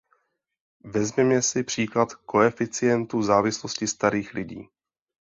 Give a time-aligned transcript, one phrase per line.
[0.83, 4.69] Vezměme si příklad koeficientu závislosti starých lidí.